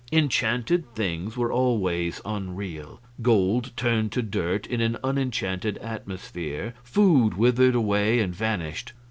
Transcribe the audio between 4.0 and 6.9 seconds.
to dirt in an unenchanted atmosphere,